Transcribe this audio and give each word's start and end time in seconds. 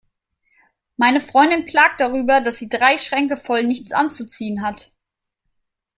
Meine 0.97 1.19
Freundin 1.19 1.67
klagt 1.67 1.99
darüber, 2.01 2.41
dass 2.41 2.57
sie 2.57 2.67
drei 2.69 2.97
Schränke 2.97 3.37
voll 3.37 3.65
nichts 3.67 3.91
anzuziehen 3.91 4.63
hat. 4.63 4.91